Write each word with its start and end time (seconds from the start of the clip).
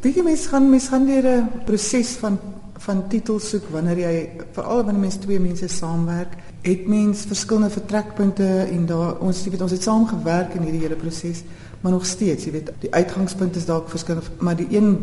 Weet 0.00 0.14
jy 0.16 0.22
mens 0.22 0.46
gaan 0.46 0.70
mens 0.70 0.88
gaan 0.88 1.06
deur 1.06 1.26
'n 1.26 1.64
proses 1.64 2.16
van 2.22 2.38
van 2.82 3.08
titels 3.08 3.48
soek 3.48 3.68
wanneer 3.70 3.98
jy 3.98 4.30
veral 4.52 4.84
wanneer 4.84 5.00
mens 5.00 5.16
twee 5.16 5.40
mense 5.40 5.68
saamwerk, 5.68 6.32
het 6.62 6.86
mens 6.86 7.20
verskillende 7.30 7.70
vertrekpunte 7.70 8.66
en 8.72 8.86
daar 8.86 9.20
ons 9.20 9.44
jy 9.44 9.50
weet 9.50 9.62
ons 9.62 9.70
het 9.70 9.82
saam 9.82 10.06
gewerk 10.06 10.54
in 10.54 10.62
hierdie 10.62 10.80
hele 10.80 10.96
proses, 10.96 11.44
maar 11.80 11.92
nog 11.92 12.06
steeds, 12.06 12.44
jy 12.44 12.50
weet, 12.50 12.72
die 12.80 12.92
uitgangspunt 12.94 13.56
is 13.56 13.64
dalk 13.64 13.88
verskillend, 13.88 14.40
maar 14.40 14.56
die 14.56 14.66
een 14.70 14.98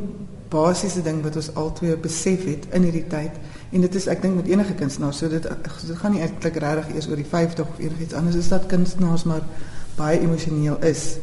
basiese 0.49 1.01
ding 1.05 1.21
wat 1.23 1.37
ons 1.37 1.51
albei 1.53 1.95
besef 2.01 2.45
het 2.49 2.65
in 2.73 2.87
hierdie 2.87 3.05
tyd 3.09 3.35
en 3.69 3.83
dit 3.85 3.97
is 3.99 4.07
ek 4.09 4.23
dink 4.23 4.39
met 4.39 4.47
enige 4.49 4.73
kunstenaar 4.79 5.13
so 5.13 5.29
dit 5.29 5.45
dit 5.45 5.97
gaan 6.01 6.15
nie 6.15 6.23
eintlik 6.25 6.57
regtig 6.63 6.95
eers 6.95 7.09
oor 7.09 7.21
die 7.21 7.27
50 7.33 7.67
of 7.67 7.81
enigiets 7.81 8.17
anders 8.17 8.39
is 8.39 8.49
dat 8.49 8.65
kunstenaars 8.71 9.27
maar 9.29 9.45
baie 9.97 10.17
emosioneel 10.25 10.79
is 10.89 11.19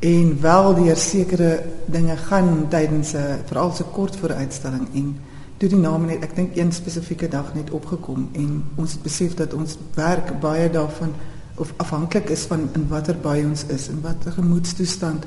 en 0.00 0.40
wel 0.40 0.74
deur 0.74 0.96
sekere 0.96 1.62
dinge 1.86 2.16
gaan 2.16 2.66
tydens 2.68 3.12
'n 3.12 3.42
veral 3.46 3.72
so 3.72 3.84
kort 3.92 4.16
voor 4.16 4.32
uitstalling 4.32 4.88
en 4.94 5.16
toe 5.56 5.68
die 5.68 5.78
naam 5.78 6.06
net 6.06 6.22
ek 6.22 6.34
dink 6.34 6.56
een 6.56 6.72
spesifieke 6.72 7.28
dag 7.28 7.54
net 7.54 7.70
opgekom 7.70 8.28
en 8.32 8.64
ons 8.76 8.92
het 8.92 9.02
besef 9.02 9.34
dat 9.34 9.54
ons 9.54 9.76
werk 9.94 10.40
baie 10.40 10.70
daarvan 10.70 11.12
of 11.54 11.72
afhanklik 11.76 12.28
is 12.28 12.42
van 12.48 12.68
in 12.72 12.88
watter 12.88 13.16
by 13.16 13.42
ons 13.44 13.64
is 13.66 13.88
en 13.88 14.00
watter 14.00 14.32
gemoedstoestand 14.32 15.24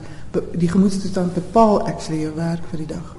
die 0.57 0.69
gemoedstoestand 0.69 1.33
bepaal 1.33 1.85
actually 1.87 2.21
jou 2.21 2.35
werk 2.35 2.65
vir 2.71 2.77
die 2.77 2.87
dag. 2.95 3.15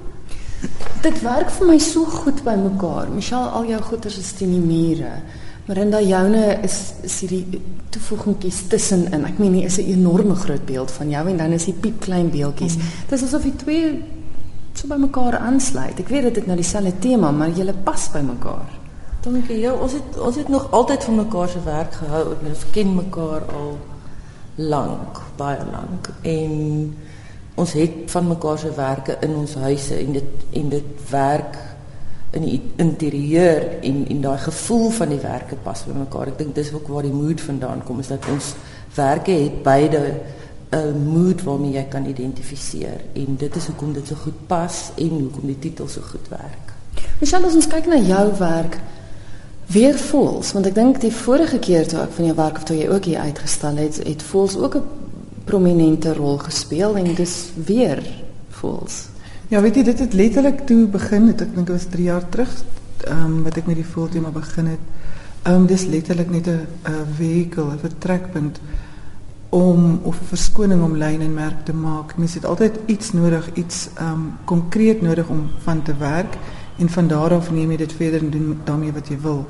Dit 1.01 1.21
werk 1.21 1.51
vir 1.51 1.67
my 1.67 1.77
so 1.79 2.03
goed 2.03 2.43
by 2.43 2.55
mekaar. 2.59 3.09
Michelle 3.13 3.53
al 3.55 3.67
jou 3.69 3.81
goeders 3.81 4.17
is 4.17 4.31
teen 4.33 4.51
die 4.51 4.59
mure. 4.63 5.11
Marinda 5.65 5.99
joune 6.01 6.59
is 6.61 6.93
is 7.01 7.15
hierdie 7.23 7.61
toevoegingkies 7.89 8.67
tussenin. 8.69 9.23
Ek 9.25 9.39
meen 9.41 9.53
hier 9.57 9.65
is 9.65 9.79
'n 9.79 9.89
enorme 9.97 10.35
groot 10.35 10.65
beeld 10.65 10.91
van 10.91 11.09
jou 11.09 11.27
en 11.29 11.37
dan 11.37 11.51
is 11.51 11.65
die 11.65 11.73
piep 11.73 11.99
klein. 11.99 12.25
Mm. 12.25 12.53
Dit 13.09 13.11
is 13.11 13.23
asof 13.23 13.41
die 13.41 13.55
twee 13.55 14.03
so 14.73 14.87
by 14.87 14.95
mekaar 14.95 15.37
aansluit. 15.37 15.99
Ek 15.99 16.07
weet 16.07 16.21
dit 16.21 16.35
het 16.35 16.45
nou 16.45 16.55
dieselfde 16.55 16.99
tema, 16.99 17.31
maar 17.31 17.49
julle 17.49 17.73
pas 17.73 18.11
by 18.11 18.19
mekaar. 18.19 18.69
Dankie. 19.21 19.59
Ja, 19.59 19.73
ons 19.73 19.93
het 19.93 20.19
ons 20.19 20.35
het 20.35 20.47
nog 20.47 20.71
altyd 20.71 21.03
van 21.03 21.15
mekaar 21.15 21.49
se 21.49 21.63
werk 21.63 21.93
gehou. 21.93 22.35
Ons 22.45 22.65
ken 22.71 22.95
mekaar 22.95 23.41
al 23.41 23.77
lank, 24.55 25.21
baie 25.35 25.65
lank. 25.71 26.11
En 26.21 26.97
ons 27.55 27.73
het 27.73 28.11
van 28.11 28.27
mekaar 28.27 28.59
se 28.59 28.71
werke 28.75 29.17
in 29.21 29.35
ons 29.35 29.53
huise 29.53 29.97
en 29.97 30.11
dit 30.11 30.45
en 30.53 30.69
dit 30.69 31.09
werk 31.09 31.57
in 32.35 32.43
die 32.43 32.61
interieur 32.81 33.63
en 33.81 34.05
en 34.11 34.21
daai 34.21 34.37
gevoel 34.43 34.89
van 34.89 35.13
die 35.13 35.21
werke 35.21 35.55
pas 35.63 35.83
by 35.87 35.95
mekaar. 35.95 36.33
Ek 36.33 36.39
dink 36.41 36.55
dis 36.55 36.73
ook 36.75 36.87
waar 36.91 37.07
die 37.07 37.15
mood 37.15 37.41
vandaan 37.41 37.83
kom 37.87 38.01
is 38.03 38.11
dat 38.11 38.27
ons 38.31 38.53
werke 38.95 39.31
het 39.31 39.63
beide 39.63 40.01
'n 40.71 41.07
mood 41.07 41.43
waarmee 41.43 41.71
jy 41.71 41.85
kan 41.89 42.05
identifiseer 42.05 42.99
en 43.13 43.35
dit 43.37 43.55
is 43.55 43.65
hoekom 43.65 43.93
dit 43.93 44.07
so 44.07 44.15
goed 44.15 44.47
pas 44.47 44.91
en 44.95 45.09
hoekom 45.09 45.47
die 45.47 45.59
titel 45.59 45.87
so 45.87 46.01
goed 46.01 46.27
werk. 46.29 46.73
Michelle, 47.19 47.47
as 47.47 47.55
ons 47.55 47.67
kyk 47.67 47.87
na 47.87 47.95
jou 47.95 48.37
werk, 48.39 48.79
weer 49.65 49.97
voels, 49.97 50.51
want 50.51 50.65
ek 50.65 50.75
dink 50.75 51.01
die 51.01 51.11
vorige 51.11 51.59
keer 51.59 51.87
toe 51.87 51.99
ek 51.99 52.11
van 52.11 52.25
jou 52.25 52.35
werk 52.35 52.57
of 52.57 52.63
toe 52.63 52.77
jy 52.77 52.89
ook 52.89 53.05
hier 53.05 53.19
uitgestal 53.19 53.75
het, 53.75 54.03
het 54.03 54.23
voels 54.23 54.57
ook 54.57 54.75
'n 54.75 54.83
prominente 55.45 56.13
rol 56.13 56.37
gespeel 56.37 56.95
en 56.95 57.15
dis 57.15 57.49
weer 57.65 58.03
voels. 58.49 59.14
Ja, 59.47 59.59
weet 59.61 59.75
jy, 59.77 59.83
dit 59.85 59.99
het 59.99 60.13
letterlik 60.17 60.63
toe 60.65 60.87
begin, 60.89 61.27
het, 61.29 61.43
ek 61.43 61.51
dink 61.53 61.67
dit 61.67 61.75
was 61.75 61.83
3 61.93 62.05
jaar 62.07 62.23
terug, 62.33 62.49
ehm 63.05 63.25
um, 63.25 63.43
wat 63.45 63.59
ek 63.59 63.67
met 63.69 63.77
die 63.77 63.85
voeltema 63.85 64.31
begin 64.33 64.71
het. 64.71 64.87
Ehm 65.43 65.59
um, 65.59 65.67
dis 65.69 65.83
letterlik 65.85 66.31
net 66.33 66.47
'n 66.47 66.65
vehikel, 67.17 67.69
'n 67.69 67.77
vertrekpunt 67.77 68.57
om 69.49 69.99
of 70.01 70.17
'n 70.21 70.29
verskoning 70.33 70.81
om 70.83 70.97
lyn 70.97 71.21
en 71.21 71.33
merk 71.33 71.61
te 71.65 71.73
maak. 71.73 72.17
Mens 72.17 72.33
het 72.33 72.45
altyd 72.45 72.79
iets 72.85 73.13
nodig, 73.13 73.49
iets 73.53 73.89
ehm 73.93 74.13
um, 74.13 74.33
konkreet 74.45 75.01
nodig 75.01 75.29
om 75.29 75.49
van 75.57 75.83
te 75.83 75.93
werk 75.97 76.37
en 76.77 76.89
van 76.89 77.07
daar 77.07 77.33
af 77.33 77.51
neem 77.51 77.71
jy 77.71 77.77
dit 77.77 77.93
verder 77.93 78.19
en 78.19 78.29
doen 78.29 78.57
daarmee 78.63 78.91
wat 78.91 79.07
jy 79.07 79.19
wil. 79.21 79.45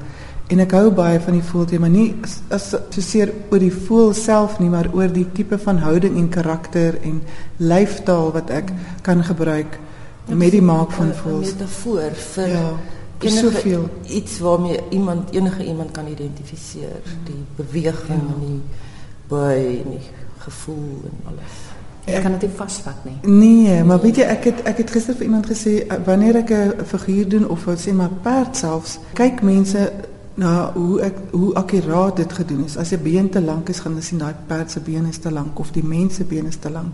En 0.53 0.61
ek 0.61 0.75
hou 0.77 0.91
baie 0.93 1.17
van 1.19 1.33
die 1.33 1.45
voeltema, 1.45 1.87
nie 1.89 2.11
as, 2.23 2.35
as 2.53 2.67
so 2.75 3.01
seer 3.01 3.31
oor 3.49 3.61
die 3.63 3.73
voel 3.73 4.13
self 4.13 4.59
nie, 4.61 4.69
maar 4.69 4.91
oor 4.93 5.09
die 5.09 5.25
tipe 5.33 5.57
van 5.57 5.81
houding 5.81 6.19
en 6.21 6.29
karakter 6.29 6.99
en 7.01 7.23
lyfstaal 7.57 8.29
wat 8.35 8.53
ek 8.53 8.69
kan 9.05 9.23
gebruik 9.25 9.79
met 10.29 10.53
die 10.53 10.61
maak 10.61 10.93
van 10.93 11.13
voels. 11.17 11.49
'n 11.49 11.57
metafoor 11.57 12.13
vir 12.13 12.47
ja, 12.47 12.67
enige 13.19 13.41
soveel 13.41 13.89
iets 14.05 14.39
waarmee 14.39 14.79
iemand 14.89 15.33
enige 15.33 15.65
iemand 15.65 15.91
kan 15.91 16.07
identifiseer, 16.07 17.01
die 17.25 17.43
beweging 17.55 18.21
ja. 18.21 18.33
en 18.33 18.39
die 18.45 18.61
by 19.29 19.81
en 19.81 19.97
die 19.97 20.07
gevoel 20.45 21.09
en 21.09 21.29
alles. 21.33 21.61
Ek 22.05 22.21
kan 22.21 22.31
dit 22.37 22.41
nie 22.45 22.55
vasvat 22.57 23.05
nie. 23.05 23.17
Nee, 23.25 23.83
maar 23.83 24.01
weet 24.01 24.19
jy 24.21 24.25
ek 24.29 24.43
het 24.43 24.59
ek 24.69 24.77
het 24.77 24.91
gister 24.93 25.15
vir 25.17 25.25
iemand 25.25 25.47
gesê 25.49 25.87
wanneer 26.05 26.35
ek 26.45 26.51
'n 26.51 26.85
figuur 26.85 27.29
doen 27.29 27.49
of 27.49 27.65
wat 27.65 27.81
sê 27.81 27.93
maar 27.93 28.13
perd 28.21 28.57
selfs, 28.57 28.99
kyk 29.13 29.41
mense 29.41 29.91
na 30.35 30.71
hoe 30.73 31.01
ek 31.01 31.17
hoe 31.31 31.53
akkuraat 31.53 32.15
dit 32.15 32.33
gedoen 32.33 32.65
is. 32.65 32.77
As 32.77 32.91
'n 32.91 33.03
been 33.03 33.29
te 33.29 33.41
lank 33.41 33.69
is, 33.69 33.79
gaan 33.79 33.91
hulle 33.91 34.03
sien 34.03 34.19
daai 34.19 34.35
perd 34.47 34.71
se 34.71 34.79
been 34.79 35.05
is 35.05 35.17
te 35.17 35.31
lank 35.31 35.59
of 35.59 35.71
die 35.71 35.83
mens 35.83 36.15
se 36.15 36.23
been 36.23 36.45
is 36.45 36.57
te 36.57 36.69
lank 36.69 36.93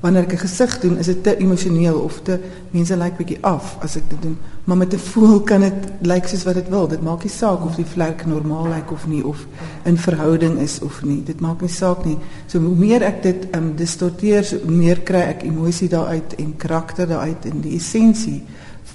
wanneer 0.00 0.22
ek 0.22 0.32
'n 0.32 0.44
gesig 0.46 0.80
doen, 0.80 0.98
is 0.98 1.06
dit 1.06 1.22
te 1.22 1.36
emosioneel 1.36 1.98
of 1.98 2.20
te 2.22 2.38
mense 2.70 2.96
lyk 2.96 3.04
like 3.04 3.16
bietjie 3.16 3.44
af 3.44 3.76
as 3.80 3.96
ek 3.96 4.10
dit 4.10 4.22
doen. 4.22 4.38
Maar 4.64 4.76
met 4.76 4.92
'n 4.94 4.98
voel 4.98 5.40
kan 5.40 5.60
dit 5.60 5.72
lyk 6.00 6.14
like 6.14 6.28
soos 6.28 6.44
wat 6.44 6.54
dit 6.54 6.68
wil. 6.68 6.88
Dit 6.88 7.02
maak 7.02 7.22
nie 7.22 7.32
saak 7.32 7.64
of 7.64 7.74
die 7.74 7.84
vlek 7.84 8.26
normaal 8.26 8.64
lyk 8.64 8.74
like 8.74 8.92
of 8.92 9.06
nie 9.06 9.24
of 9.24 9.46
in 9.84 9.96
verhouding 9.96 10.58
is 10.58 10.80
of 10.80 11.04
nie. 11.04 11.22
Dit 11.24 11.40
maak 11.40 11.60
nie 11.60 11.70
saak 11.70 12.04
nie. 12.04 12.18
So 12.46 12.58
hoe 12.58 12.74
meer 12.76 13.02
ek 13.02 13.22
dit 13.22 13.56
um 13.56 13.76
distorteer, 13.76 14.44
so 14.44 14.56
meer 14.66 15.00
kry 15.00 15.20
ek 15.20 15.42
emosie 15.42 15.88
daaruit 15.88 16.34
en 16.34 16.56
karakter 16.56 17.06
daaruit 17.06 17.44
en 17.44 17.60
die 17.60 17.76
essensie 17.76 18.42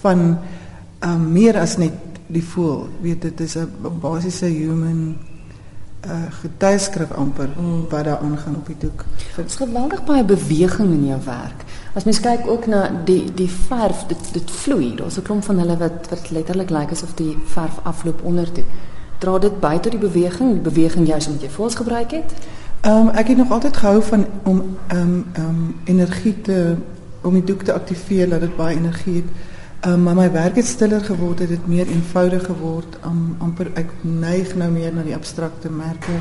van 0.02 0.38
um 1.00 1.32
meer 1.32 1.58
as 1.58 1.78
net 1.78 2.11
die 2.32 2.44
voel. 2.44 2.88
Weet 3.02 3.22
dit 3.22 3.40
is 3.40 3.56
'n 3.56 4.00
basiese 4.02 4.46
human 4.46 5.18
uh, 6.06 6.12
getuieskrif 6.30 7.12
amper 7.12 7.50
mm. 7.58 7.86
wat 7.90 8.04
daar 8.04 8.18
aangaan 8.18 8.56
op 8.56 8.66
die 8.66 8.78
doek. 8.80 9.06
Dit 9.36 9.46
is 9.46 9.56
geweldig 9.56 10.04
baie 10.04 10.24
beweging 10.24 10.92
in 10.92 11.06
jou 11.06 11.20
werk. 11.26 11.64
As 11.94 12.04
mens 12.04 12.20
kyk 12.20 12.48
ook 12.48 12.66
na 12.66 12.90
die 13.06 13.34
die 13.34 13.50
verf, 13.50 14.06
dit 14.08 14.34
dit 14.34 14.52
vloei. 14.52 14.96
Daar's 14.96 15.18
'n 15.18 15.22
klomp 15.22 15.44
van 15.44 15.60
hulle 15.60 15.78
wat 15.78 16.10
wat 16.10 16.32
letterlik 16.32 16.70
lyk 16.70 16.80
like 16.80 16.92
asof 16.92 17.14
die 17.14 17.38
verf 17.46 17.80
afloop 17.84 18.24
onder 18.24 18.52
toe. 18.52 18.64
Dra 19.20 19.38
dit 19.40 19.60
by 19.60 19.78
tot 19.78 19.92
die 19.92 20.02
beweging, 20.02 20.52
die 20.52 20.72
beweging 20.72 21.08
juist 21.08 21.28
omdat 21.28 21.42
jy 21.42 21.50
voels 21.50 21.76
gebruik 21.76 22.12
het? 22.12 22.34
Ehm 22.82 23.08
um, 23.08 23.10
ek 23.10 23.28
het 23.28 23.38
nog 23.38 23.52
altyd 23.52 23.78
gehou 23.78 24.04
van 24.04 24.26
om 24.44 24.78
ehm 24.88 25.02
um, 25.02 25.26
ehm 25.34 25.48
um, 25.48 25.76
energie 25.84 26.42
te 26.42 26.76
om 27.22 27.34
die 27.34 27.44
doek 27.44 27.64
te 27.64 27.74
aktiveer 27.74 28.30
dat 28.30 28.40
dit 28.40 28.56
baie 28.56 28.78
energie 28.78 29.16
het. 29.16 29.30
Um, 29.86 30.04
maar 30.04 30.16
my 30.16 30.32
werk 30.32 30.56
het 30.56 30.66
stiller 30.66 31.02
geword, 31.02 31.40
het 31.40 31.50
dit 31.50 31.68
meer 31.68 31.88
eenvoudig 31.88 32.46
geword. 32.46 32.98
Um, 33.06 33.56
ek 33.74 33.90
neig 34.02 34.54
nou 34.56 34.70
meer 34.70 34.94
na 34.94 35.02
die 35.02 35.16
abstrakte 35.16 35.72
merke. 35.74 36.20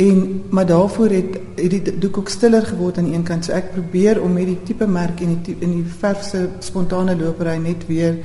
En 0.00 0.44
maar 0.48 0.66
daarvoor 0.66 1.12
het, 1.12 1.36
het 1.60 1.70
die 1.70 1.98
doek 1.98 2.18
ook 2.18 2.28
stiller 2.28 2.64
geword 2.66 2.98
aan 2.98 3.10
die 3.10 3.14
een 3.14 3.26
kant. 3.28 3.44
So 3.44 3.52
ek 3.52 3.72
probeer 3.74 4.22
om 4.22 4.32
met 4.32 4.48
die 4.48 4.62
tipe 4.64 4.86
merk 4.88 5.20
en 5.20 5.42
die 5.44 5.56
in 5.60 5.74
die 5.76 5.84
verfse 5.84 6.46
spontane 6.64 7.16
lopery 7.20 7.58
net 7.60 7.84
weer 7.86 8.16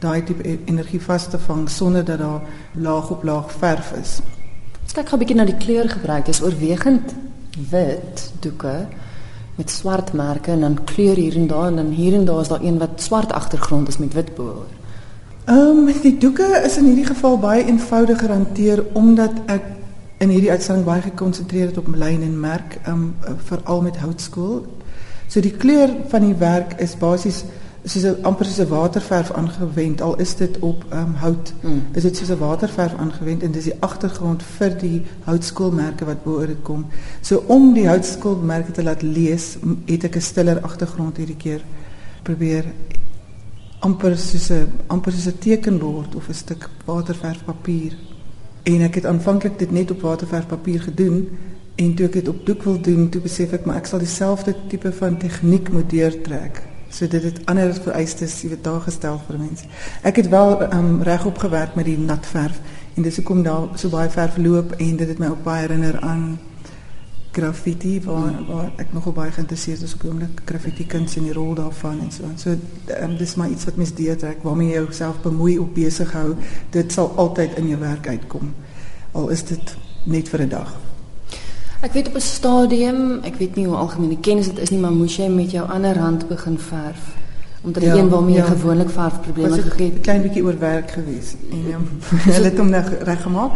daai 0.00 0.22
tipe 0.24 0.48
e-, 0.48 0.58
energie 0.64 1.02
vas 1.04 1.28
te 1.28 1.38
vang 1.38 1.68
sonder 1.68 2.04
dat 2.04 2.18
daar 2.18 2.40
laag 2.80 3.10
op 3.10 3.28
laag 3.28 3.52
verf 3.52 3.92
is. 4.00 4.20
Kyk 4.94 5.08
gou 5.08 5.20
'n 5.20 5.20
bietjie 5.20 5.36
na 5.36 5.44
die 5.44 5.60
kleur 5.60 5.88
gebruik. 5.88 6.24
Dit 6.24 6.34
is 6.34 6.42
oorwegend 6.42 7.14
wit 7.70 8.32
doeke 8.40 8.86
met 9.58 9.70
swart 9.70 10.12
merke 10.12 10.50
en 10.54 10.60
dan 10.60 10.84
kleur 10.86 11.16
hier 11.18 11.36
en 11.36 11.46
daar 11.50 11.66
en 11.66 11.76
dan 11.76 11.90
hier 11.90 12.14
en 12.14 12.24
daar 12.24 12.40
is 12.40 12.48
daar 12.48 12.62
een 12.62 12.78
wat 12.78 13.02
swart 13.02 13.32
agtergrond 13.32 13.88
is 13.88 13.98
met 13.98 14.14
wit 14.14 14.34
bo. 14.34 14.64
Ehm 15.44 15.88
um, 15.88 16.00
die 16.02 16.18
doeke 16.18 16.46
is 16.64 16.76
in 16.76 16.84
hierdie 16.84 17.08
geval 17.08 17.38
baie 17.38 17.64
eenvoudiger 17.66 18.30
hanteer 18.30 18.84
omdat 18.92 19.32
ek 19.46 19.64
in 20.18 20.28
hierdie 20.28 20.50
uitstalling 20.50 20.84
baie 20.84 21.02
gekonsentreer 21.02 21.66
het 21.66 21.78
op 21.78 21.88
lyn 21.94 22.22
en 22.22 22.40
merk, 22.40 22.78
ehm 22.84 23.02
um, 23.02 23.36
veral 23.50 23.82
met 23.82 23.96
houtskool. 23.96 24.66
So 25.26 25.40
die 25.40 25.56
kleur 25.56 25.90
van 26.08 26.22
die 26.24 26.36
werk 26.38 26.78
is 26.78 26.96
basies 26.96 27.42
soos 27.88 28.04
'n 28.04 28.22
amper 28.22 28.46
soos 28.46 28.58
'n 28.66 28.68
waterverf 28.68 29.30
aangewend 29.32 30.00
al 30.00 30.16
is 30.16 30.36
dit 30.36 30.58
op 30.58 30.84
um, 30.92 31.14
hout 31.14 31.52
mm. 31.62 31.82
is 31.92 32.02
dit 32.02 32.16
soos 32.16 32.30
'n 32.30 32.38
waterverf 32.38 32.94
aangewend 32.94 33.42
en 33.42 33.52
dis 33.52 33.64
die 33.64 33.80
agtergrond 33.80 34.42
vir 34.42 34.78
die 34.78 35.02
houtskoolmerke 35.24 36.04
wat 36.04 36.22
bo 36.24 36.30
oor 36.40 36.46
dit 36.46 36.62
kom. 36.62 36.86
So 37.20 37.44
om 37.46 37.72
die 37.74 37.88
houtskoolmerke 37.88 38.72
te 38.72 38.82
laat 38.82 39.02
lees 39.02 39.56
het 39.86 40.04
ek 40.04 40.16
'n 40.16 40.20
stiller 40.20 40.60
agtergrond 40.60 41.16
hierdie 41.16 41.36
keer 41.36 41.62
probeer 42.22 42.64
amper 43.80 44.16
soos 44.18 44.50
'n 44.50 44.68
amper 44.86 45.12
soos 45.12 45.26
'n 45.26 45.38
tekenbord 45.38 46.14
of 46.14 46.28
'n 46.28 46.34
stuk 46.34 46.68
waterverfpapier 46.84 47.92
en 48.62 48.80
ek 48.82 48.94
het 48.94 49.06
aanvanklik 49.06 49.58
dit 49.58 49.70
net 49.70 49.90
op 49.90 50.00
waterverfpapier 50.00 50.80
gedoen 50.80 51.28
en 51.74 51.94
toe 51.94 52.06
ek 52.06 52.12
dit 52.12 52.28
op 52.28 52.46
doek 52.46 52.62
wil 52.62 52.80
doen 52.80 53.08
toe 53.08 53.20
besef 53.20 53.52
ek 53.52 53.64
maar 53.64 53.76
ek 53.76 53.86
sal 53.86 53.98
dieselfde 53.98 54.54
tipe 54.68 54.92
van 54.92 55.18
tegniek 55.18 55.70
moet 55.72 55.90
deurtrek 55.90 56.62
So 56.90 57.08
dit 57.08 57.22
het 57.22 57.40
ander 57.46 57.74
vereistes 57.74 58.40
jy 58.42 58.48
weet 58.54 58.64
daar 58.64 58.80
gestel 58.80 59.20
vir 59.26 59.38
mense. 59.38 59.64
Ek 60.02 60.16
het 60.16 60.28
wel 60.32 60.62
um, 60.72 61.02
regop 61.02 61.38
gewerk 61.38 61.74
met 61.76 61.84
die 61.84 61.98
nat 61.98 62.26
verf 62.26 62.60
en 62.96 63.02
dis 63.02 63.16
hoekom 63.20 63.42
daar 63.42 63.68
so 63.78 63.92
baie 63.92 64.10
verf 64.10 64.36
loop 64.36 64.72
en 64.78 64.96
dit 64.96 65.08
het 65.08 65.18
my 65.18 65.28
ook 65.34 65.44
baie 65.44 65.66
herinner 65.66 66.00
aan 66.00 66.38
graffiti 67.38 68.00
waar 68.02 68.40
waar 68.48 68.72
ek 68.82 68.92
nogal 68.96 69.12
baie 69.12 69.30
geïnteresseerd 69.30 69.84
is 69.86 69.94
op 69.94 70.02
die 70.02 70.10
oomblik 70.10 70.42
graffiti 70.48 70.86
kuns 70.86 71.16
en 71.20 71.28
die 71.28 71.36
rol 71.36 71.54
daarvan 71.54 72.00
en 72.00 72.10
so 72.12 72.24
aan. 72.24 72.38
So 72.40 72.56
um, 73.02 73.16
dis 73.20 73.36
maar 73.36 73.52
iets 73.52 73.68
wat 73.68 73.76
mens 73.76 73.94
deurtrek 73.94 74.42
waarmee 74.42 74.72
jy 74.72 74.82
jouself 74.82 75.22
bemoei 75.22 75.58
of 75.58 75.72
besig 75.76 76.12
hou. 76.16 76.34
Dit 76.74 76.92
sal 76.92 77.12
altyd 77.16 77.60
in 77.60 77.68
jou 77.74 77.80
werk 77.80 78.08
uitkom. 78.08 78.54
Al 79.12 79.28
is 79.34 79.44
dit 79.44 79.76
net 80.04 80.28
vir 80.28 80.46
'n 80.48 80.48
dag. 80.48 80.87
Ek 81.80 81.92
weet 81.92 82.08
op 82.08 82.14
'n 82.14 82.20
stadium, 82.20 83.20
ek 83.22 83.34
weet 83.34 83.54
nie 83.54 83.66
hoe 83.66 83.76
algemeen 83.76 84.08
die 84.08 84.20
kennis 84.20 84.46
dit 84.46 84.58
is 84.58 84.70
nie, 84.70 84.80
maar 84.80 84.92
moes 84.92 85.16
jy 85.16 85.28
met 85.28 85.50
jou 85.50 85.68
ander 85.68 85.98
hand 85.98 86.28
begin 86.28 86.58
verf 86.58 87.16
omdat 87.62 87.82
ja, 87.82 87.94
een 87.94 88.08
waarmee 88.08 88.34
jy 88.34 88.40
ja. 88.40 88.46
gewoonlik 88.46 88.90
verfprobleme 88.90 89.62
gekry 89.62 89.84
het, 89.84 89.94
'n 89.94 90.00
klein 90.00 90.22
bietjie 90.22 90.44
oorwerk 90.44 90.90
geweest 90.90 91.36
en 91.50 91.68
ja, 91.72 91.78
hulle 92.34 92.48
het 92.48 92.58
hom 92.58 92.70
nou 92.70 92.82
reggemaak. 93.00 93.52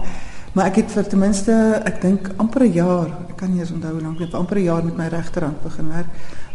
Maar 0.52 0.64
ek 0.66 0.76
het 0.76 0.90
vir 0.92 1.06
ten 1.06 1.18
minste, 1.18 1.80
ek 1.84 2.00
dink 2.00 2.30
amper 2.36 2.62
'n 2.62 2.72
jaar, 2.72 3.06
ek 3.28 3.36
kan 3.36 3.50
nie 3.50 3.60
eens 3.60 3.70
onthou 3.70 3.92
hoe 3.92 4.02
lank 4.02 4.18
nie, 4.18 4.28
amper 4.32 4.56
'n 4.56 4.62
jaar 4.62 4.84
met 4.84 4.96
my 4.96 5.06
regterhand 5.06 5.62
begin 5.62 5.88
werk 5.88 6.06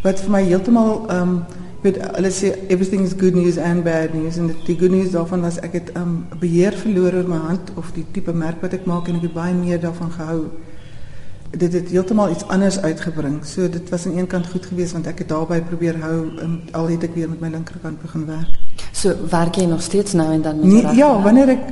wat 0.04 0.20
vir 0.20 0.32
my 0.32 0.44
heeltemal 0.44 1.06
ehm 1.10 1.22
um, 1.22 1.44
weet 1.82 1.98
hulle 2.16 2.32
sê 2.34 2.54
everything 2.68 3.04
is 3.06 3.14
good 3.18 3.36
news 3.36 3.58
and 3.58 3.84
bad 3.84 4.14
news 4.14 4.38
en 4.38 4.52
die 4.66 4.78
good 4.78 4.92
news 4.92 5.12
daarvan 5.12 5.42
was 5.42 5.60
ek 5.60 5.74
het 5.74 5.92
ehm 5.94 6.02
um, 6.02 6.40
beheer 6.40 6.74
verloor 6.74 7.14
oor 7.14 7.28
my 7.28 7.42
hand 7.50 7.72
of 7.76 7.92
die 7.96 8.06
tipe 8.12 8.34
merk 8.34 8.62
wat 8.62 8.74
ek 8.74 8.86
maak 8.86 9.08
en 9.08 9.16
ek 9.16 9.28
het 9.30 9.34
baie 9.34 9.54
meer 9.54 9.80
daarvan 9.80 10.12
gehou. 10.12 10.42
Dit 11.52 11.74
het 11.74 11.90
heeltemal 11.90 12.32
iets 12.32 12.48
anders 12.48 12.80
uitgebring. 12.80 13.46
So 13.46 13.70
dit 13.70 13.90
was 13.90 14.06
aan 14.06 14.18
een 14.18 14.28
kant 14.28 14.48
goed 14.48 14.66
geweest 14.66 14.92
want 14.92 15.08
ek 15.08 15.24
het 15.24 15.30
daarbey 15.30 15.62
probeer 15.62 16.00
hou 16.02 16.18
al 16.72 16.88
het 16.88 17.04
ek 17.04 17.16
weer 17.16 17.30
met 17.30 17.40
my 17.40 17.50
linkerkant 17.50 18.02
begin 18.02 18.26
werk. 18.26 18.58
So 18.92 19.16
werk 19.30 19.56
jy 19.56 19.66
nog 19.66 19.82
steeds 19.82 20.14
nou 20.14 20.32
en 20.34 20.42
dan 20.42 20.60
met 20.60 20.68
nee, 20.68 20.96
Ja, 20.96 21.22
wanneer 21.22 21.50
ek 21.56 21.70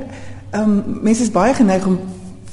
ehm 0.50 0.70
um, 0.70 1.00
mense 1.02 1.22
is 1.22 1.30
baie 1.30 1.54
geneig 1.54 1.86
om 1.86 1.98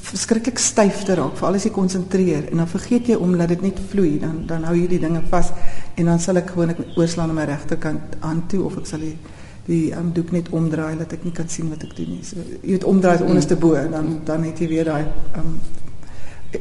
verskriklik 0.03 0.59
styf 0.59 1.03
te 1.07 1.15
raak, 1.15 1.37
veral 1.39 1.55
as 1.57 1.63
jy 1.63 1.71
konsentreer 1.73 2.49
en 2.51 2.59
dan 2.61 2.67
vergeet 2.67 3.07
jy 3.07 3.15
om 3.15 3.37
dat 3.39 3.53
dit 3.53 3.61
net 3.61 3.79
vloei, 3.91 4.17
dan 4.19 4.43
dan 4.49 4.65
hou 4.67 4.75
jy 4.75 4.87
die 4.91 4.99
dinge 4.99 5.21
vas 5.31 5.53
en 5.95 6.11
dan 6.11 6.19
sal 6.19 6.41
ek 6.41 6.51
gewoonlik 6.51 6.81
oorslaan 6.99 7.31
aan 7.31 7.39
my 7.39 7.45
regterkant 7.47 8.17
aan 8.19 8.43
toe 8.51 8.65
of 8.67 8.77
ek 8.81 8.89
sal 8.89 9.05
die 9.05 9.15
die 9.63 9.93
um, 9.95 10.09
doek 10.11 10.33
net 10.35 10.49
omdraai 10.51 10.97
dat 10.99 11.13
ek 11.15 11.23
nie 11.23 11.31
kan 11.31 11.47
sien 11.47 11.69
wat 11.71 11.85
ek 11.87 11.95
doen 11.95 12.09
nie. 12.17 12.23
So 12.27 12.43
jy 12.59 12.75
het 12.75 12.83
omdraai 12.83 13.23
onderste 13.23 13.55
bo 13.55 13.77
en 13.79 13.95
dan 13.95 14.11
dan 14.27 14.43
het 14.43 14.59
jy 14.59 14.67
weer 14.73 14.89
daai 14.91 15.05
um, 15.39 15.55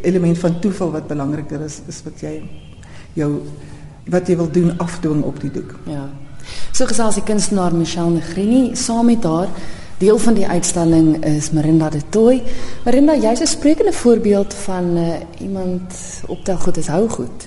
element 0.03 0.39
van 0.39 0.61
toeval 0.61 0.91
wat 0.91 1.07
belangriker 1.07 1.61
is 1.61 1.81
is 1.89 2.03
wat 2.05 2.21
jy 2.21 2.43
jou 3.13 3.43
wat 4.11 4.29
jy 4.29 4.37
wil 4.37 4.51
doen 4.51 4.79
afdwing 4.79 5.23
op 5.23 5.41
die 5.41 5.51
doek. 5.51 5.79
Ja. 5.87 6.09
So 6.73 6.87
gesels 6.87 7.15
die 7.15 7.23
kunstenaar 7.25 7.75
Michelle 7.75 8.11
Negrini 8.11 8.77
saam 8.77 9.07
met 9.07 9.25
haar 9.25 9.49
Deel 10.03 10.19
van 10.19 10.35
die 10.35 10.47
uitstalling 10.47 11.25
is 11.25 11.53
Marinda 11.55 11.87
de 11.91 12.01
Toy. 12.11 12.43
Marinda, 12.85 13.15
jy's 13.15 13.41
'n 13.41 13.47
sprekende 13.47 13.93
voorbeeld 13.93 14.55
van 14.55 14.97
uh, 14.97 15.15
iemand 15.39 15.95
optel 16.27 16.57
goed 16.57 16.77
is 16.77 16.87
hou 16.87 17.09
goed. 17.09 17.47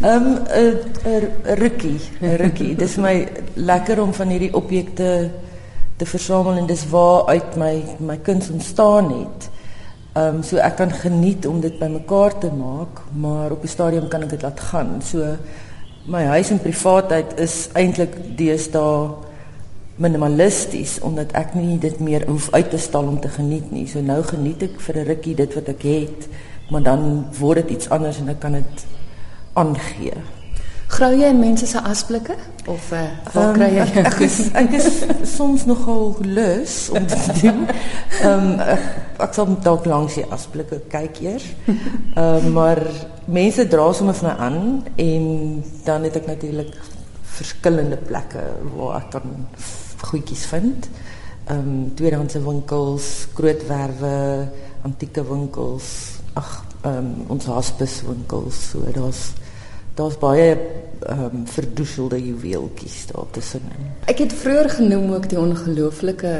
Ehm 0.00 0.26
'n 1.04 1.28
rukkie, 1.44 2.00
'n 2.20 2.36
rukkie. 2.36 2.76
Dis 2.76 2.96
my 2.96 3.28
lekker 3.54 4.02
om 4.02 4.12
van 4.14 4.28
hierdie 4.28 4.54
objekte 4.54 5.30
te 5.96 6.06
versamel 6.06 6.56
en 6.56 6.66
dis 6.66 6.88
waar 6.88 7.26
uit 7.26 7.56
my 7.56 7.84
my 7.98 8.18
kuns 8.18 8.50
ontstaan 8.50 9.04
het. 9.04 9.50
Ehm 10.12 10.36
um, 10.36 10.42
so 10.44 10.56
ek 10.60 10.74
kan 10.76 10.90
geniet 10.92 11.46
om 11.48 11.60
dit 11.60 11.78
bymekaar 11.80 12.34
te 12.38 12.50
maak, 12.52 13.00
maar 13.16 13.50
op 13.50 13.62
'n 13.64 13.68
stadium 13.68 14.08
kan 14.08 14.22
ek 14.22 14.30
dit 14.30 14.42
laat 14.42 14.60
gaan. 14.60 15.00
So 15.02 15.36
my 16.06 16.24
huis 16.24 16.50
en 16.50 16.60
privaatheid 16.60 17.38
is 17.40 17.68
eintlik 17.72 18.36
deesdae 18.36 19.08
minimalisties 19.96 21.00
omdat 21.00 21.32
ek 21.32 21.54
nie 21.54 21.78
dit 21.78 22.00
meer 22.00 22.26
hoef 22.26 22.50
uit 22.52 22.70
te 22.70 22.78
stal 22.78 23.08
om 23.08 23.20
te 23.20 23.28
geniet 23.28 23.70
nie. 23.70 23.86
So 23.86 24.00
nou 24.00 24.22
geniet 24.22 24.62
ek 24.62 24.80
vir 24.80 24.96
'n 24.96 25.06
rukkie 25.06 25.34
dit 25.34 25.54
wat 25.54 25.68
ek 25.68 25.82
het, 25.82 26.28
maar 26.70 26.82
dan 26.82 27.26
word 27.38 27.56
dit 27.56 27.70
iets 27.70 27.88
anders 27.88 28.18
en 28.18 28.28
ek 28.28 28.40
kan 28.40 28.52
dit 28.52 28.86
aangee. 29.52 30.41
Grou 30.92 31.08
jy 31.16 31.28
in 31.32 31.38
mense 31.40 31.66
se 31.66 31.80
asblikke 31.88 32.34
of 32.68 32.90
uh, 32.92 32.98
waar 33.32 33.48
um, 33.48 33.54
kry 33.56 33.68
jy 33.72 33.84
ek, 33.86 33.94
ek 34.10 34.18
is 34.26 34.34
ek 34.60 34.74
is 34.76 34.88
soms 35.32 35.64
nogal 35.64 36.10
lus 36.20 36.74
om 36.92 37.06
dit 37.08 37.22
te 37.28 37.36
doen. 37.46 37.62
Ehm 38.20 38.28
um, 38.28 38.50
ek, 38.60 38.84
ek 39.24 39.36
sal 39.38 39.54
dalk 39.64 39.86
langs 39.88 40.18
die 40.18 40.26
asblikke 40.36 40.82
kyk 40.92 41.22
eers. 41.24 41.48
Ehm 41.70 42.18
um, 42.20 42.50
maar 42.58 42.82
mense 43.24 43.64
dra 43.72 43.88
sommer 43.96 44.20
my 44.26 44.34
aan 44.36 44.58
en 45.00 45.24
dan 45.86 46.04
het 46.04 46.18
ek 46.20 46.28
natuurlik 46.28 46.76
verskillende 47.38 47.96
plekke 47.96 48.44
waar 48.76 49.00
ek 49.00 49.10
kan 49.16 49.46
goedjies 50.10 50.44
vind. 50.52 50.90
Ehm 51.46 51.58
um, 51.58 51.84
tweedehandse 51.96 52.42
winkels, 52.44 53.12
grootwerwe, 53.32 54.16
antieke 54.84 55.24
winkels, 55.24 55.88
ag 56.36 56.58
ehm 56.82 56.98
um, 56.98 57.14
ons 57.38 57.48
winkels, 58.04 58.60
so 58.74 58.84
daar's 58.92 59.30
daar's 59.94 60.18
baie 60.18 60.56
ehm 61.02 61.22
um, 61.24 61.46
verdoeselde 61.46 62.18
juweeltjies 62.26 63.06
daar 63.10 63.26
tussenin. 63.30 63.88
Ek 64.06 64.20
het 64.22 64.32
vroeër 64.32 64.68
genoem 64.70 65.12
ook 65.12 65.28
die 65.28 65.38
ongelooflike 65.38 66.30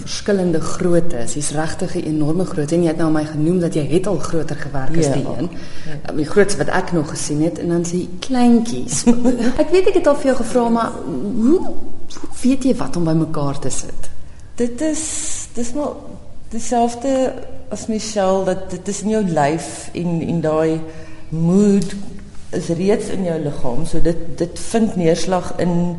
verskillende 0.00 0.60
groottes. 0.60 1.36
Dis 1.38 1.50
regtig 1.54 1.94
'n 1.94 2.06
enorme 2.14 2.44
grootte 2.44 2.74
en 2.74 2.82
jy 2.82 2.88
het 2.88 2.98
nou 2.98 3.10
my 3.12 3.24
genoem 3.24 3.60
dat 3.60 3.74
jy 3.74 3.86
het 3.86 4.06
al 4.06 4.18
groter 4.18 4.56
gewerk 4.56 4.96
as 4.96 5.06
ja, 5.06 5.12
die 5.12 5.26
een. 5.36 5.50
Ja. 5.86 6.12
Die 6.12 6.24
grootste 6.24 6.58
wat 6.64 6.74
ek 6.74 6.92
nog 6.92 7.10
gesien 7.10 7.42
het 7.42 7.58
en 7.58 7.68
dan 7.68 7.84
sien 7.84 8.18
kleintjies. 8.18 9.04
ek 9.62 9.70
weet 9.70 9.86
ek 9.86 9.94
het 9.94 10.06
al 10.06 10.16
vir 10.16 10.26
jou 10.26 10.36
gevra 10.36 10.68
maar 10.68 10.92
hoe 11.42 11.60
weet 12.42 12.64
jy 12.64 12.74
wat 12.74 12.96
om 12.96 13.04
by 13.04 13.12
mekaar 13.12 13.58
te 13.58 13.70
sit? 13.70 14.10
Dit 14.54 14.80
is 14.80 15.46
dis 15.54 15.72
maar 15.72 15.94
dieselfde 16.50 17.32
as 17.68 17.86
Michelle 17.86 18.44
dat 18.44 18.70
dit 18.70 18.88
is 18.88 19.02
in 19.02 19.08
jou 19.08 19.24
lyf 19.24 19.90
en 19.94 20.20
en 20.20 20.40
daai 20.40 20.80
mood 21.28 21.94
is 22.50 22.68
reeds 22.68 23.08
in 23.14 23.24
jou 23.24 23.38
liggaam. 23.40 23.84
So 23.86 24.02
dit 24.02 24.38
dit 24.38 24.58
vind 24.70 24.96
neerslag 24.96 25.54
in 25.58 25.98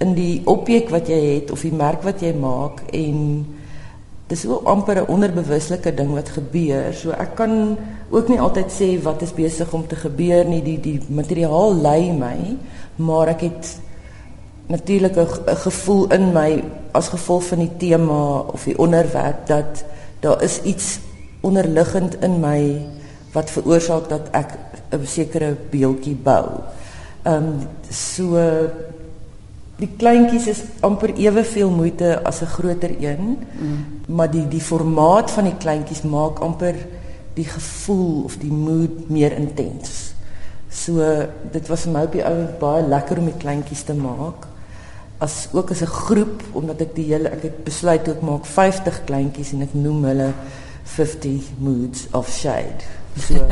in 0.00 0.14
die 0.16 0.40
objek 0.48 0.88
wat 0.88 1.10
jy 1.12 1.18
het 1.34 1.50
of 1.52 1.60
die 1.60 1.74
merk 1.76 2.02
wat 2.06 2.22
jy 2.24 2.32
maak 2.32 2.78
en 2.96 3.44
dis 4.30 4.46
ook 4.46 4.64
amper 4.64 5.02
'n 5.02 5.10
onderbewuslike 5.12 5.94
ding 5.94 6.14
wat 6.14 6.28
gebeur. 6.28 6.94
So 6.94 7.10
ek 7.10 7.34
kan 7.34 7.76
ook 8.10 8.28
nie 8.28 8.40
altyd 8.40 8.70
sê 8.72 9.02
wat 9.02 9.22
is 9.22 9.34
besig 9.34 9.72
om 9.72 9.86
te 9.86 9.96
gebeur 9.96 10.44
nie. 10.44 10.62
Die 10.62 10.80
die 10.80 11.00
materiaal 11.08 11.74
lei 11.74 12.12
my, 12.12 12.56
maar 12.96 13.28
ek 13.28 13.40
het 13.40 13.80
natuurlik 14.66 15.16
'n 15.16 15.56
gevoel 15.56 16.12
in 16.12 16.32
my 16.32 16.64
as 16.92 17.08
gevolg 17.08 17.44
van 17.44 17.58
die 17.58 17.76
tema 17.76 18.38
of 18.38 18.64
die 18.64 18.78
onderwerp 18.78 19.46
dat 19.46 19.84
daar 20.20 20.42
is 20.42 20.62
iets 20.62 20.98
onderliggend 21.40 22.22
in 22.22 22.40
my 22.40 22.86
wat 23.32 23.50
veroorsaak 23.50 24.08
dat 24.08 24.28
ek 24.32 24.58
'n 24.92 25.06
sekere 25.06 25.56
beeldjie 25.70 26.14
bou. 26.14 26.62
Ehm 27.22 27.34
um, 27.34 27.68
so 27.90 28.38
die 29.80 29.90
kleintjies 29.96 30.46
is 30.46 30.62
amper 30.80 31.14
eweveel 31.16 31.70
moeite 31.70 32.20
as 32.24 32.42
'n 32.42 32.46
groter 32.46 32.90
een, 33.00 33.38
mm. 33.38 34.14
maar 34.14 34.30
die 34.30 34.48
die 34.48 34.60
formaat 34.60 35.30
van 35.30 35.44
die 35.44 35.56
kleintjies 35.56 36.02
maak 36.02 36.38
amper 36.38 36.74
die 37.34 37.44
gevoel 37.44 38.24
of 38.24 38.36
die 38.36 38.52
mood 38.52 39.08
meer 39.08 39.32
intens. 39.32 40.12
So 40.70 41.02
dit 41.52 41.68
was 41.68 41.82
vir 41.86 41.92
my 41.92 42.02
op 42.04 42.12
die 42.12 42.24
ou 42.24 42.46
baie 42.60 42.86
lekker 42.86 43.18
om 43.18 43.24
die 43.24 43.40
kleintjies 43.42 43.82
te 43.82 43.94
maak 43.94 44.46
as 45.20 45.48
ook 45.52 45.70
as 45.70 45.82
'n 45.82 45.86
groep 45.86 46.42
omdat 46.52 46.80
ek 46.80 46.94
die 46.94 47.04
hele 47.12 47.28
ek 47.28 47.42
het 47.42 47.64
besluit 47.64 48.08
ek 48.08 48.20
maak 48.20 48.44
50 48.46 49.04
kleintjies 49.04 49.52
en 49.52 49.62
ek 49.62 49.74
noem 49.74 50.04
hulle 50.04 50.32
50 50.94 51.50
moods 51.58 52.06
of 52.12 52.30
shade. 52.30 52.86
So 53.18 53.42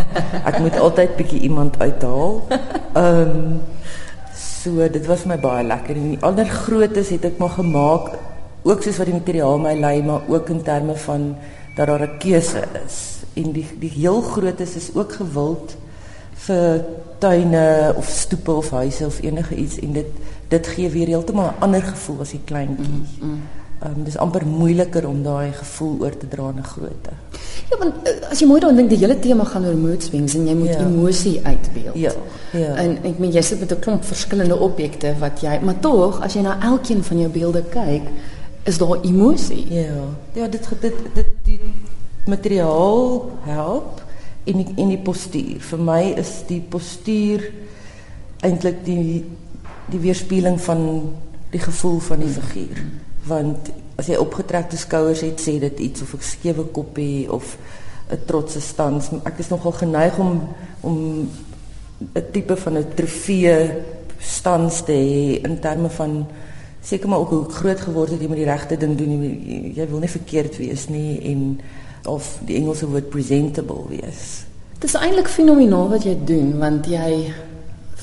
ek 0.44 0.58
moet 0.62 0.78
altyd 0.78 1.16
bietjie 1.18 1.40
iemand 1.48 1.78
uithaal. 1.80 2.42
Ehm 2.94 3.36
um, 3.36 3.60
so 4.38 4.88
dit 4.90 5.06
was 5.06 5.22
my 5.24 5.36
baie 5.38 5.64
lekker 5.64 5.96
en 5.96 6.08
die 6.14 6.22
ander 6.26 6.48
grootes 6.50 7.12
het 7.14 7.24
ek 7.28 7.38
maar 7.38 7.54
gemaak 7.54 8.08
ook 8.66 8.82
soos 8.82 8.98
wat 8.98 9.06
die 9.06 9.16
materiaal 9.16 9.60
my 9.62 9.74
lei 9.78 10.02
maar 10.02 10.26
ook 10.28 10.50
in 10.50 10.62
terme 10.66 10.96
van 11.06 11.36
dat 11.76 11.86
daar 11.86 12.02
'n 12.02 12.18
keuse 12.18 12.62
is. 12.86 13.22
En 13.34 13.52
die 13.52 13.66
die 13.78 13.90
heel 13.90 14.20
grootes 14.20 14.74
is 14.74 14.90
ook 14.94 15.12
gewild 15.12 15.76
vir 16.46 16.84
tuine 17.18 17.94
of 17.96 18.06
stoepe 18.06 18.52
of 18.52 18.70
huise 18.70 19.06
of 19.06 19.22
enige 19.22 19.54
iets 19.54 19.78
en 19.78 19.92
dit 19.92 20.06
dit 20.48 20.66
gee 20.66 20.90
weer 20.90 21.06
heeltemal 21.06 21.50
'n 21.50 21.60
ander 21.60 21.82
gevoel 21.82 22.20
as 22.20 22.30
die 22.30 22.44
kleintjies. 22.44 23.18
Mm, 23.20 23.28
mm. 23.30 23.40
Ehm 23.78 23.92
um, 23.96 24.04
dis 24.04 24.16
amper 24.18 24.42
moeiliker 24.46 25.04
om 25.06 25.20
daai 25.22 25.52
gevoel 25.54 26.00
oor 26.00 26.16
te 26.18 26.28
dra 26.28 26.50
na 26.50 26.62
grootte. 26.66 27.12
Ja, 27.70 27.76
want 27.78 28.08
uh, 28.08 28.30
as 28.32 28.40
jy 28.42 28.48
mooi 28.50 28.58
daaraan 28.60 28.80
dink, 28.80 28.90
die 28.90 28.98
hele 28.98 29.18
tema 29.22 29.44
gaan 29.46 29.68
oor 29.68 29.76
mood 29.78 30.02
swings 30.02 30.34
en 30.34 30.48
jy 30.50 30.56
moet 30.58 30.72
ja. 30.72 30.80
emosie 30.82 31.36
uitbeeld. 31.44 31.94
Ja. 31.94 32.12
Ja. 32.58 32.72
En 32.82 32.96
ek 33.06 33.20
meen 33.22 33.36
jy 33.36 33.44
sit 33.46 33.62
met 33.62 33.70
'n 33.72 33.78
klomp 33.84 34.04
verskillende 34.04 34.58
objekte 34.58 35.14
wat 35.22 35.44
jy, 35.46 35.60
maar 35.62 35.78
tog 35.84 36.18
as 36.26 36.34
jy 36.34 36.42
na 36.42 36.58
elkeen 36.72 37.04
van 37.04 37.22
jou 37.22 37.30
beelde 37.30 37.62
kyk, 37.70 38.10
is 38.66 38.78
daar 38.82 38.98
emosie. 39.02 39.64
Ja. 39.70 40.02
Ja, 40.34 40.48
dit 40.48 40.68
dit 40.80 40.94
dit 41.14 41.32
die 41.44 41.60
materiaal 42.26 43.30
help 43.46 44.02
en 44.44 44.56
die, 44.56 44.74
en 44.76 44.88
die 44.88 45.02
postuur. 45.02 45.60
Vir 45.60 45.78
my 45.78 46.02
is 46.16 46.42
die 46.48 46.60
postuur 46.60 47.46
eintlik 48.40 48.82
die 48.84 49.24
die 49.88 50.00
weerspieëling 50.02 50.58
van 50.60 51.12
die 51.50 51.60
gevoel 51.62 51.98
van 51.98 52.18
die 52.26 52.28
figuur. 52.28 52.82
Want 53.28 53.70
as 53.98 54.06
jy 54.06 54.16
opgetrekte 54.16 54.78
skouers 54.78 55.20
het, 55.26 55.40
sê 55.40 55.58
dit 55.60 55.78
iets 55.78 56.02
of 56.02 56.14
'n 56.14 56.22
skewe 56.22 56.64
koppie 56.64 57.32
of 57.32 57.56
'n 58.10 58.24
trotse 58.26 58.60
stans. 58.60 59.10
Ek 59.24 59.38
is 59.38 59.48
nogal 59.48 59.72
geneig 59.72 60.18
om 60.18 60.48
om 60.80 61.28
'n 62.14 62.26
tipe 62.32 62.56
van 62.56 62.78
'n 62.78 62.94
trofee 62.94 63.82
stans 64.18 64.82
te 64.84 64.92
hê 64.92 65.42
in 65.42 65.58
terme 65.60 65.90
van 65.90 66.26
seker 66.82 67.08
maar 67.08 67.18
ook 67.18 67.30
hoe 67.30 67.50
groot 67.50 67.80
geword 67.80 68.10
het 68.10 68.20
jy 68.20 68.28
met 68.28 68.40
die 68.40 68.48
regte 68.48 68.76
ding 68.76 68.96
doen 68.96 69.10
jy, 69.10 69.72
jy 69.74 69.86
wil 69.90 69.98
nie 69.98 70.10
verkeerd 70.10 70.56
wees 70.56 70.88
nie 70.88 71.18
en 71.32 71.60
of 72.08 72.38
die 72.46 72.56
Engelse 72.56 72.86
woord 72.88 73.10
presentable 73.10 73.84
wees. 73.88 74.44
Dit 74.78 74.88
is 74.90 74.94
eintlik 74.94 75.28
fenomenaal 75.28 75.88
wat 75.88 76.06
jy 76.06 76.16
doen 76.24 76.58
want 76.58 76.86
jy 76.86 77.32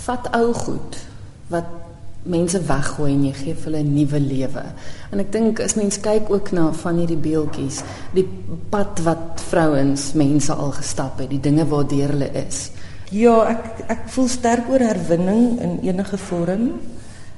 vat 0.05 0.29
ou 0.35 0.53
goed 0.53 0.99
wat 1.47 1.84
mense 2.25 2.59
weggooi 2.67 3.11
en 3.13 3.25
jy 3.27 3.33
gee 3.37 3.55
hulle 3.63 3.83
'n 3.83 3.93
nuwe 3.93 4.19
lewe. 4.19 4.63
En 5.11 5.19
ek 5.19 5.31
dink 5.31 5.59
as 5.59 5.75
mens 5.75 5.99
kyk 5.99 6.29
ook 6.29 6.51
na 6.51 6.71
van 6.73 6.97
hierdie 6.97 7.17
beeltjies, 7.17 7.83
die 8.13 8.27
pad 8.69 8.99
wat 9.03 9.41
vrouens 9.49 10.13
mense 10.13 10.53
al 10.53 10.71
gestap 10.71 11.19
het, 11.19 11.29
die 11.29 11.39
dinge 11.39 11.65
waardeur 11.65 12.09
hulle 12.09 12.29
is. 12.47 12.71
Ja, 13.11 13.45
ek 13.49 13.85
ek 13.87 14.09
voel 14.09 14.27
sterk 14.27 14.69
oor 14.69 14.79
herwinning 14.79 15.61
in 15.61 15.79
enige 15.83 16.17
vorm 16.17 16.71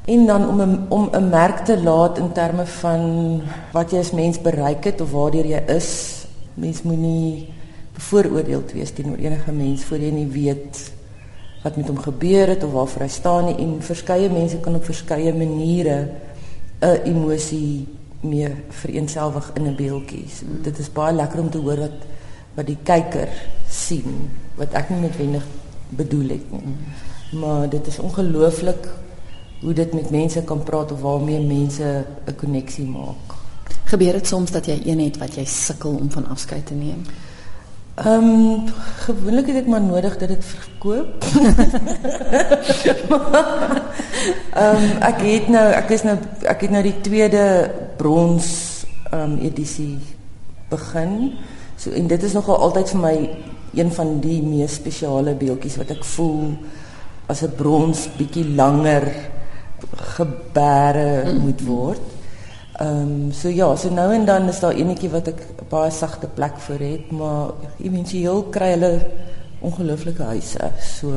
en 0.08 0.26
dan 0.26 0.48
om 0.48 0.62
'n 0.62 0.86
om 0.90 1.10
'n 1.12 1.30
merk 1.30 1.66
te 1.66 1.82
laat 1.84 2.18
in 2.18 2.32
terme 2.32 2.66
van 2.66 3.42
wat 3.74 3.92
jy 3.92 4.00
as 4.00 4.12
mens 4.12 4.42
bereik 4.42 4.84
het 4.84 5.02
of 5.02 5.12
waar 5.12 5.36
jy 5.36 5.64
is. 5.68 6.26
Mens 6.54 6.82
moenie 6.82 7.54
bevooroordeeld 7.94 8.72
wees 8.72 8.92
teenoor 8.92 9.18
enige 9.18 9.52
mens 9.52 9.84
voor 9.84 9.98
jy 9.98 10.12
nie 10.12 10.28
weet 10.28 10.92
wat 11.68 11.76
met 11.76 11.88
hom 11.92 12.00
gebeur 12.00 12.48
het 12.48 12.64
of 12.64 12.72
waarvoor 12.72 13.04
hy 13.04 13.12
staan 13.12 13.50
nie 13.50 13.58
en 13.64 13.78
verskeie 13.84 14.30
mense 14.32 14.60
kan 14.64 14.76
op 14.80 14.86
verskeie 14.88 15.34
maniere 15.36 15.98
'n 16.80 17.02
emosie 17.12 17.88
meer 18.22 18.56
vereenselwig 18.70 19.52
in 19.54 19.68
'n 19.68 19.76
beeldjie. 19.76 20.26
So, 20.30 20.46
dit 20.62 20.80
is 20.80 20.92
baie 20.92 21.14
lekker 21.16 21.40
om 21.40 21.50
te 21.50 21.58
hoor 21.58 21.78
wat 21.78 22.00
wat 22.56 22.66
die 22.66 22.78
kyker 22.84 23.30
sien 23.70 24.30
wat 24.56 24.74
ek 24.74 24.90
nie 24.90 25.00
noodwendig 25.00 25.46
bedoel 25.90 26.30
het 26.30 26.52
nie. 26.52 26.76
Maar 27.40 27.70
dit 27.70 27.88
is 27.88 28.00
ongelooflik 28.00 28.88
hoe 29.62 29.74
dit 29.74 29.94
met 29.94 30.10
mense 30.10 30.42
kan 30.42 30.64
praat 30.64 30.92
of 30.92 31.02
waarmee 31.02 31.42
mense 31.42 32.06
'n 32.26 32.36
koneksie 32.36 32.86
maak. 32.86 33.36
Gebeur 33.84 34.14
dit 34.14 34.28
soms 34.28 34.52
dat 34.52 34.66
jy 34.66 34.82
een 34.86 35.00
het 35.00 35.18
wat 35.18 35.36
jy 35.36 35.46
sukkel 35.46 35.92
om 35.92 36.12
van 36.12 36.28
afskeid 36.28 36.66
te 36.66 36.74
neem? 36.74 37.04
Ehm 37.98 38.24
um, 38.24 38.64
gewoonlik 39.02 39.48
het 39.50 39.56
ek 39.64 39.68
maar 39.68 39.82
nodig 39.82 40.18
dat 40.22 40.30
dit 40.30 40.46
verkoop. 40.46 41.24
Ehm 44.54 44.84
um, 44.84 44.92
ek 45.02 45.22
het 45.26 45.48
nou 45.50 45.64
ek 45.74 45.90
is 45.96 46.04
nou 46.06 46.14
ek 46.46 46.62
het 46.62 46.74
nou 46.76 46.84
die 46.86 47.02
tweede 47.02 47.72
brons 47.98 48.50
ehm 49.10 49.22
um, 49.22 49.34
edisie 49.42 49.98
begin. 50.70 51.34
So 51.76 51.90
en 51.90 52.08
dit 52.08 52.24
is 52.24 52.38
nogal 52.38 52.62
altyd 52.68 52.94
vir 52.94 53.02
my 53.02 53.16
een 53.74 53.90
van 53.92 54.20
die 54.22 54.44
mees 54.46 54.78
spesiale 54.78 55.34
beeldjies 55.34 55.80
wat 55.82 55.96
ek 55.98 56.06
voel 56.06 56.54
as 57.26 57.42
'n 57.42 57.58
brons 57.58 58.06
bietjie 58.18 58.46
langer 58.54 59.10
gebere 60.18 61.34
moet 61.34 61.66
word. 61.66 62.17
Ehm 62.78 63.02
um, 63.02 63.32
so 63.34 63.50
ja, 63.50 63.76
so 63.76 63.90
nou 63.90 64.14
en 64.14 64.26
dan 64.26 64.48
is 64.48 64.60
daar 64.60 64.76
enetjie 64.78 65.10
wat 65.10 65.32
ek 65.32 65.40
baie 65.70 65.90
sagte 65.92 66.28
plek 66.30 66.60
vir 66.68 66.84
het, 66.86 67.08
maar 67.12 67.56
éventueel 67.82 68.44
kry 68.54 68.70
hulle 68.76 68.92
ongelooflike 69.66 70.24
huise. 70.24 70.70
So 70.86 71.10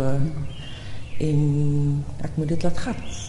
en 1.20 1.42
ek 2.24 2.40
moet 2.40 2.48
dit 2.54 2.64
laat 2.64 2.80
gaan. 2.86 3.28